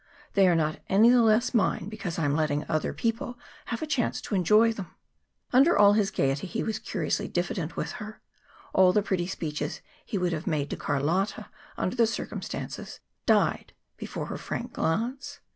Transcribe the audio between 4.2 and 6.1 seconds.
to enjoy them." Under all his